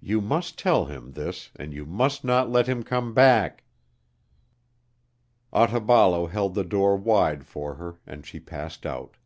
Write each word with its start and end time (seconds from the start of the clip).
You 0.00 0.20
must 0.20 0.58
tell 0.58 0.86
him 0.86 1.12
this 1.12 1.52
and 1.54 1.72
you 1.72 1.86
must 1.86 2.24
not 2.24 2.50
let 2.50 2.66
him 2.66 2.82
come 2.82 3.14
back." 3.14 3.62
Otaballo 5.52 6.26
held 6.28 6.54
the 6.56 6.64
door 6.64 6.96
wide 6.96 7.46
for 7.46 7.76
her 7.76 8.00
and 8.04 8.26
she 8.26 8.40
passed 8.40 8.84
out. 8.84 9.16